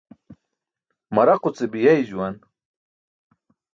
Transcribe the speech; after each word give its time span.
Maraquce 1.13 1.63
biyay 1.71 2.01
juwan. 2.09 2.35